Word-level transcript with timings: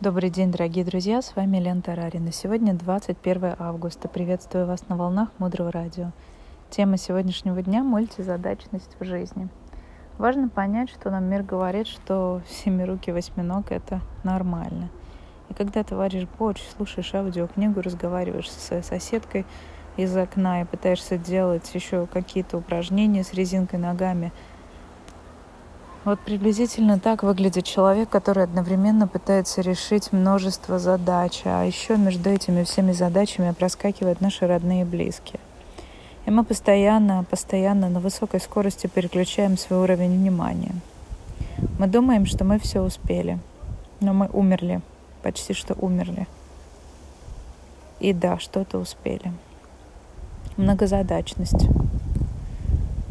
Добрый 0.00 0.30
день, 0.30 0.52
дорогие 0.52 0.84
друзья, 0.84 1.20
с 1.20 1.34
вами 1.34 1.56
Лена 1.56 1.82
Тарарина. 1.82 2.30
Сегодня 2.30 2.72
21 2.72 3.56
августа. 3.58 4.06
Приветствую 4.06 4.64
вас 4.64 4.88
на 4.88 4.96
волнах 4.96 5.28
Мудрого 5.38 5.72
радио. 5.72 6.12
Тема 6.70 6.96
сегодняшнего 6.96 7.60
дня– 7.62 7.82
мультизадачность 7.82 8.94
в 9.00 9.04
жизни. 9.04 9.48
Важно 10.16 10.50
понять, 10.50 10.88
что 10.88 11.10
нам 11.10 11.24
мир 11.24 11.42
говорит, 11.42 11.88
что 11.88 12.42
семируки 12.48 13.10
восьминог– 13.10 13.66
это 13.72 14.00
нормально. 14.22 14.88
И 15.48 15.54
когда 15.54 15.82
ты 15.82 15.96
варишь 15.96 16.28
борщ, 16.38 16.62
слушаешь 16.76 17.12
аудиокнигу, 17.12 17.80
разговариваешь 17.80 18.52
со 18.52 18.60
своей 18.60 18.84
соседкой 18.84 19.46
из 19.96 20.16
окна 20.16 20.62
и 20.62 20.64
пытаешься 20.64 21.18
делать 21.18 21.68
еще 21.74 22.06
какие-то 22.06 22.56
упражнения 22.56 23.24
с 23.24 23.34
резинкой 23.34 23.80
ногами– 23.80 24.32
вот 26.04 26.20
приблизительно 26.20 26.98
так 26.98 27.22
выглядит 27.22 27.64
человек, 27.64 28.08
который 28.08 28.44
одновременно 28.44 29.08
пытается 29.08 29.60
решить 29.60 30.12
множество 30.12 30.78
задач, 30.78 31.42
а 31.44 31.64
еще 31.64 31.96
между 31.96 32.30
этими 32.30 32.64
всеми 32.64 32.92
задачами 32.92 33.52
проскакивают 33.52 34.20
наши 34.20 34.46
родные 34.46 34.82
и 34.82 34.84
близкие. 34.84 35.40
И 36.24 36.30
мы 36.30 36.44
постоянно, 36.44 37.24
постоянно 37.24 37.88
на 37.88 38.00
высокой 38.00 38.40
скорости 38.40 38.86
переключаем 38.86 39.56
свой 39.58 39.80
уровень 39.80 40.18
внимания. 40.18 40.74
Мы 41.78 41.86
думаем, 41.86 42.26
что 42.26 42.44
мы 42.44 42.58
все 42.58 42.80
успели, 42.80 43.38
но 44.00 44.12
мы 44.12 44.28
умерли, 44.32 44.80
почти 45.22 45.54
что 45.54 45.74
умерли. 45.74 46.26
И 47.98 48.12
да, 48.12 48.38
что-то 48.38 48.78
успели. 48.78 49.32
Многозадачность. 50.56 51.66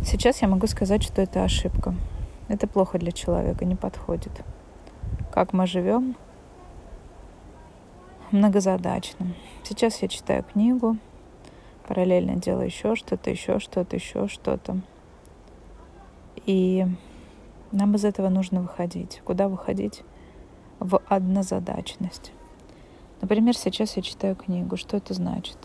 Сейчас 0.06 0.42
я 0.42 0.48
могу 0.48 0.68
сказать, 0.68 1.04
что 1.04 1.22
это 1.22 1.44
ошибка. 1.44 1.94
Это 2.48 2.66
плохо 2.66 2.98
для 2.98 3.12
человека, 3.12 3.66
не 3.66 3.76
подходит. 3.76 4.32
Как 5.32 5.52
мы 5.52 5.68
живем? 5.68 6.16
Многозадачно. 8.32 9.34
Сейчас 9.64 10.02
я 10.02 10.08
читаю 10.08 10.44
книгу, 10.44 10.98
параллельно 11.88 12.36
делаю 12.36 12.66
еще 12.66 12.96
что-то, 12.96 13.30
еще 13.30 13.60
что-то, 13.60 13.96
еще 13.96 14.28
что-то. 14.28 14.80
И 16.46 16.86
нам 17.74 17.96
из 17.96 18.06
этого 18.06 18.30
нужно 18.30 18.62
выходить. 18.62 19.22
Куда 19.26 19.50
выходить? 19.50 20.04
В 20.80 21.02
однозадачность. 21.08 22.32
Например, 23.20 23.58
сейчас 23.58 23.98
я 23.98 24.04
читаю 24.04 24.36
книгу. 24.36 24.78
Что 24.78 24.98
это 24.98 25.14
значит? 25.14 25.58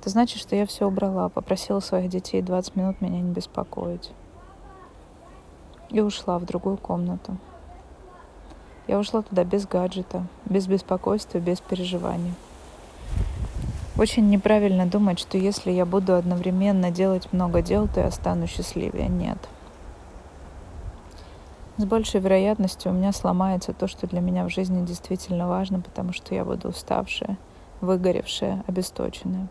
Это 0.00 0.10
значит, 0.10 0.40
что 0.40 0.56
я 0.56 0.66
все 0.66 0.86
убрала, 0.86 1.28
попросила 1.28 1.78
своих 1.80 2.10
детей 2.10 2.42
20 2.42 2.74
минут 2.76 3.00
меня 3.00 3.20
не 3.20 3.32
беспокоить 3.32 4.12
и 5.94 6.00
ушла 6.00 6.38
в 6.38 6.44
другую 6.44 6.76
комнату. 6.76 7.36
Я 8.88 8.98
ушла 8.98 9.22
туда 9.22 9.44
без 9.44 9.66
гаджета, 9.66 10.26
без 10.44 10.66
беспокойства, 10.66 11.38
без 11.38 11.60
переживаний. 11.60 12.34
Очень 13.96 14.28
неправильно 14.28 14.86
думать, 14.86 15.20
что 15.20 15.38
если 15.38 15.70
я 15.70 15.86
буду 15.86 16.14
одновременно 16.16 16.90
делать 16.90 17.32
много 17.32 17.62
дел, 17.62 17.86
то 17.86 18.00
я 18.00 18.10
стану 18.10 18.48
счастливее. 18.48 19.08
Нет. 19.08 19.38
С 21.76 21.84
большей 21.84 22.20
вероятностью 22.20 22.90
у 22.90 22.94
меня 22.94 23.12
сломается 23.12 23.72
то, 23.72 23.86
что 23.86 24.08
для 24.08 24.20
меня 24.20 24.44
в 24.44 24.50
жизни 24.50 24.84
действительно 24.84 25.46
важно, 25.46 25.80
потому 25.80 26.12
что 26.12 26.34
я 26.34 26.44
буду 26.44 26.68
уставшая, 26.68 27.38
выгоревшая, 27.80 28.64
обесточенная. 28.66 29.46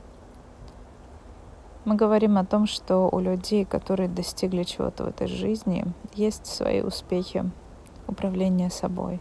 Мы 1.86 1.95
говорим 1.95 2.38
о 2.38 2.45
том, 2.45 2.66
что 2.66 3.09
у 3.12 3.20
людей, 3.20 3.66
которые 3.66 4.08
достигли 4.08 4.64
чего-то 4.64 5.03
в 5.03 5.08
этой 5.08 5.28
жизни, 5.28 5.84
есть 6.16 6.45
свои 6.45 6.81
успехи 6.81 7.44
управления 8.08 8.70
собой. 8.70 9.20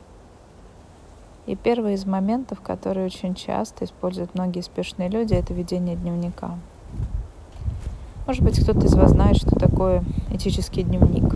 И 1.47 1.57
первый 1.57 1.95
из 1.95 2.07
моментов, 2.07 2.61
который 2.61 3.05
очень 3.05 3.35
часто 3.35 3.85
используют 3.85 4.37
многие 4.37 4.61
успешные 4.61 5.09
люди, 5.09 5.35
это 5.35 5.53
ведение 5.53 5.97
дневника. 5.97 6.57
Может 8.29 8.45
быть, 8.45 8.63
кто-то 8.63 8.87
из 8.87 8.95
вас 8.95 9.11
знает, 9.11 9.39
что 9.39 9.57
такое 9.57 10.05
этический 10.31 10.85
дневник. 10.85 11.35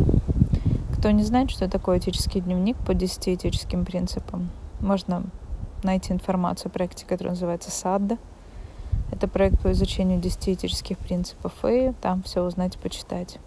Кто 0.97 1.11
не 1.11 1.25
знает, 1.25 1.51
что 1.51 1.69
такое 1.69 1.99
этический 1.99 2.41
дневник 2.41 2.77
по 2.77 2.95
10 2.95 3.31
этическим 3.31 3.85
принципам, 3.85 4.51
можно 4.79 5.25
найти 5.83 6.13
информацию 6.13 6.69
о 6.69 6.71
проекте, 6.71 7.05
который 7.05 7.31
называется 7.31 7.73
САДДА– 7.73 8.17
это 9.13 9.29
проект 9.29 9.61
по 9.61 9.73
изучению 9.73 10.21
10 10.21 10.49
этических 10.51 10.99
принципов, 10.99 11.53
и 11.65 11.93
там 12.01 12.23
все 12.23 12.43
узнать, 12.43 12.79
почитать. 12.79 13.39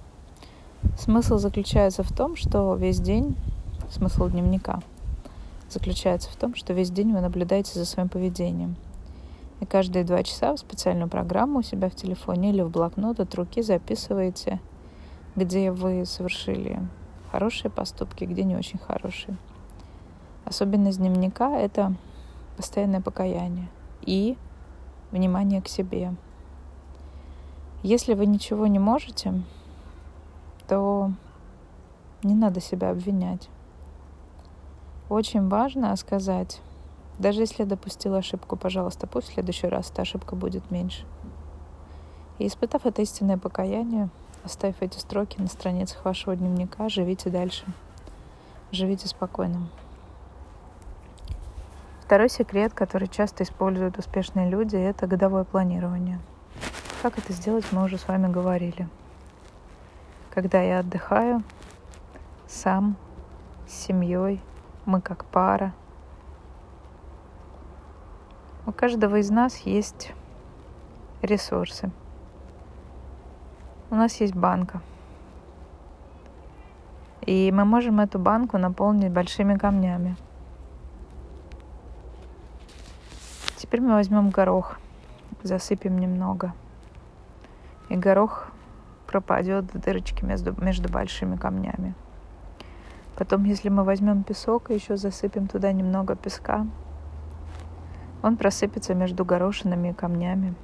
Смысл 0.97 1.37
заключается 1.37 2.03
в 2.03 2.11
том, 2.11 2.35
что 2.35 2.75
весь 2.75 2.99
день, 2.99 3.35
смысл 3.91 4.29
дневника 4.29 4.81
заключается 5.69 6.29
в 6.29 6.35
том, 6.35 6.55
что 6.55 6.73
весь 6.73 6.89
день 6.89 7.13
вы 7.13 7.21
наблюдаете 7.21 7.77
за 7.77 7.85
своим 7.85 8.09
поведением. 8.09 8.75
И 9.59 9.65
каждые 9.65 10.05
два 10.05 10.23
часа 10.23 10.55
в 10.55 10.59
специальную 10.59 11.09
программу 11.09 11.59
у 11.59 11.63
себя 11.63 11.89
в 11.89 11.95
телефоне 11.95 12.51
или 12.51 12.61
в 12.61 12.69
блокнот 12.69 13.19
от 13.19 13.35
руки 13.35 13.61
записываете, 13.61 14.59
где 15.35 15.71
вы 15.71 16.05
совершили 16.05 16.79
хорошие 17.31 17.69
поступки, 17.69 18.23
где 18.23 18.43
не 18.43 18.55
очень 18.55 18.79
хорошие. 18.79 19.37
Особенность 20.45 20.97
дневника— 20.97 21.59
это 21.59 21.93
постоянное 22.57 23.01
покаяние 23.01 23.67
и 24.01 24.37
внимание 25.11 25.61
к 25.61 25.67
себе. 25.67 26.13
Если 27.83 28.13
вы 28.13 28.25
ничего 28.25 28.67
не 28.67 28.79
можете, 28.79 29.33
то 30.67 31.11
не 32.23 32.33
надо 32.33 32.61
себя 32.61 32.91
обвинять. 32.91 33.49
Очень 35.09 35.47
важно 35.47 35.95
сказать, 35.95 36.61
даже 37.17 37.41
если 37.41 37.63
я 37.63 37.69
допустила 37.69 38.19
ошибку, 38.19 38.55
пожалуйста, 38.55 39.07
пусть 39.07 39.29
в 39.29 39.33
следующий 39.33 39.67
раз 39.67 39.91
эта 39.91 40.03
ошибка 40.03 40.35
будет 40.35 40.71
меньше. 40.71 41.05
И 42.37 42.47
испытав 42.47 42.85
это 42.85 43.01
истинное 43.01 43.37
покаяние, 43.37 44.09
оставив 44.43 44.81
эти 44.81 44.97
строки 44.99 45.39
на 45.39 45.47
страницах 45.47 46.05
вашего 46.05 46.35
дневника, 46.35 46.87
живите 46.89 47.29
дальше. 47.29 47.65
Живите 48.71 49.07
спокойно. 49.07 49.67
Второй 52.09 52.27
секрет, 52.27 52.73
который 52.73 53.07
часто 53.07 53.43
используют 53.43 53.99
успешные 53.99 54.49
люди, 54.49 54.75
это 54.75 55.05
годовое 55.05 55.43
планирование. 55.43 56.19
Как 57.03 57.19
это 57.19 57.33
сделать, 57.33 57.65
мы 57.71 57.83
уже 57.83 57.99
с 57.99 58.07
вами 58.07 58.27
говорили. 58.27 58.89
Когда 60.31 60.59
я 60.59 60.79
отдыхаю 60.79 61.43
сам, 62.47 62.95
с 63.67 63.73
семьей, 63.73 64.41
мы 64.87 65.01
как 65.01 65.23
пара. 65.23 65.71
У 68.65 68.71
каждого 68.71 69.17
из 69.17 69.29
нас 69.29 69.57
есть 69.57 70.11
ресурсы. 71.21 71.91
У 73.91 73.95
нас 73.95 74.19
есть 74.19 74.33
банка. 74.33 74.81
И 77.21 77.51
мы 77.51 77.65
можем 77.65 77.99
эту 77.99 78.17
банку 78.17 78.57
наполнить 78.57 79.11
большими 79.11 79.55
камнями– 79.55 80.15
Теперь 83.69 83.81
мы 83.81 83.91
возьмем 83.94 84.31
горох, 84.31 84.80
засыпем 85.44 86.00
немного. 86.00 86.53
И 87.90 87.96
горох 87.96 88.47
пропадет 89.06 89.72
в 89.72 89.80
дырочке 89.80 90.25
между, 90.25 90.59
между 90.59 90.90
большими 90.90 91.35
камнями. 91.35 91.94
Потом, 93.16 93.44
если 93.44 93.69
мы 93.69 93.84
возьмем 93.84 94.24
песок 94.24 94.72
и 94.72 94.74
еще 94.74 94.97
засыпем 94.97 95.46
туда 95.46 95.72
немного 95.72 96.16
песка, 96.16 96.66
он 98.24 98.38
просыпется 98.38 98.96
между 98.96 99.24
горошинами 99.24 99.90
и 99.90 99.94
камнями. 99.94 100.56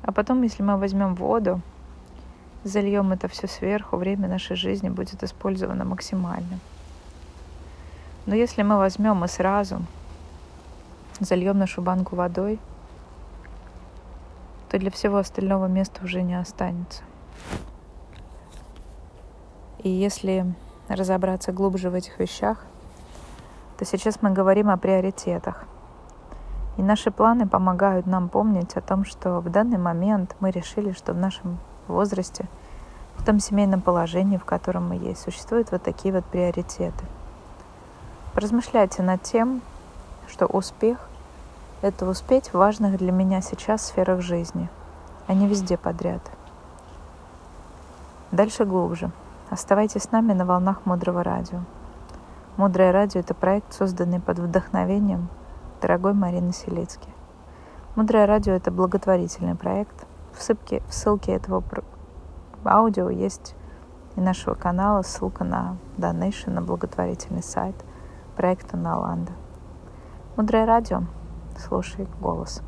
А 0.00 0.12
потом, 0.12 0.40
если 0.40 0.62
мы 0.62 0.78
возьмем 0.78 1.14
воду, 1.16 1.60
зальем 2.64 3.12
это 3.12 3.28
все 3.28 3.46
сверху, 3.46 3.98
время 3.98 4.26
нашей 4.26 4.56
жизни 4.56 4.88
будет 4.88 5.22
использовано 5.22 5.84
максимально. 5.84 6.60
Но 8.24 8.34
если 8.34 8.62
мы 8.62 8.78
возьмем 8.78 9.22
и 9.22 9.28
сразу 9.28 9.82
зальем 11.24 11.58
нашу 11.58 11.82
банку 11.82 12.16
водой, 12.16 12.58
то 14.70 14.78
для 14.78 14.90
всего 14.90 15.18
остального 15.18 15.66
места 15.66 16.04
уже 16.04 16.22
не 16.22 16.38
останется. 16.38 17.02
И 19.82 19.88
если 19.88 20.46
разобраться 20.88 21.52
глубже 21.52 21.90
в 21.90 21.94
этих 21.94 22.18
вещах, 22.18 22.64
то 23.78 23.84
сейчас 23.84 24.22
мы 24.22 24.30
говорим 24.30 24.68
о 24.68 24.76
приоритетах. 24.76 25.64
И 26.76 26.82
наши 26.82 27.10
планы 27.10 27.48
помогают 27.48 28.06
нам 28.06 28.28
помнить 28.28 28.76
о 28.76 28.80
том, 28.80 29.04
что 29.04 29.40
в 29.40 29.50
данный 29.50 29.78
момент 29.78 30.36
мы 30.40 30.50
решили, 30.50 30.92
что 30.92 31.12
в 31.12 31.16
нашем 31.16 31.58
возрасте, 31.88 32.46
в 33.16 33.24
том 33.24 33.40
семейном 33.40 33.80
положении, 33.80 34.36
в 34.36 34.44
котором 34.44 34.88
мы 34.88 34.96
есть, 34.96 35.22
существуют 35.22 35.72
вот 35.72 35.82
такие 35.82 36.14
вот 36.14 36.24
приоритеты. 36.24 37.04
Поразмышляйте 38.34 39.02
над 39.02 39.22
тем, 39.22 39.62
что 40.28 40.46
успех 40.46 41.09
это 41.82 42.06
успеть 42.06 42.48
в 42.48 42.54
важных 42.54 42.98
для 42.98 43.12
меня 43.12 43.40
сейчас 43.40 43.86
сферах 43.86 44.20
жизни, 44.20 44.68
а 45.26 45.34
не 45.34 45.46
везде 45.46 45.76
подряд. 45.76 46.20
Дальше 48.32 48.64
глубже. 48.64 49.10
Оставайтесь 49.50 50.02
с 50.02 50.12
нами 50.12 50.32
на 50.32 50.44
волнах 50.44 50.84
Мудрого 50.84 51.24
Радио. 51.24 51.60
Мудрое 52.56 52.92
радио— 52.92 53.20
это 53.22 53.32
проект, 53.32 53.72
созданный 53.72 54.20
под 54.20 54.38
вдохновением 54.38 55.28
дорогой 55.80 56.12
Марины 56.12 56.52
Селицки. 56.52 57.08
Мудрое 57.96 58.26
радио— 58.26 58.52
это 58.54 58.70
благотворительный 58.70 59.54
проект. 59.54 60.06
В 60.32 60.42
ссылке, 60.42 60.82
в 60.88 60.94
ссылке 60.94 61.32
этого 61.32 61.64
аудио 62.64 63.08
есть 63.08 63.54
и 64.16 64.20
нашего 64.20 64.54
канала 64.54 65.02
ссылка 65.02 65.42
на 65.42 65.76
Donation, 65.96 66.50
на 66.50 66.60
благотворительный 66.60 67.42
сайт 67.42 67.74
проекта 68.36 68.76
Наланда. 68.76 69.32
Мудрое 70.36 70.66
радио. 70.66 71.02
Слушай 71.68 72.06
голос. 72.20 72.62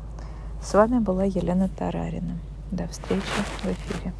С 0.61 0.73
вами 0.73 0.99
была 0.99 1.23
Елена 1.23 1.67
Тарарина. 1.67 2.37
До 2.71 2.87
встречи 2.87 3.23
в 3.63 3.65
эфире. 3.65 4.13